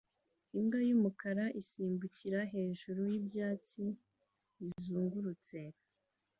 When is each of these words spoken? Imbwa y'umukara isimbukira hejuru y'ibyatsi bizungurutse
Imbwa 0.57 0.79
y'umukara 0.87 1.45
isimbukira 1.61 2.39
hejuru 2.53 3.01
y'ibyatsi 3.11 3.83
bizungurutse 4.59 5.59